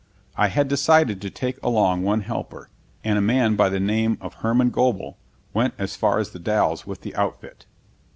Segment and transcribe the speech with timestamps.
[0.35, 2.69] I had decided to take along one helper,
[3.03, 5.19] and a man by the name of Herman Goebel
[5.53, 7.67] went as far as The Dalles with the outfit.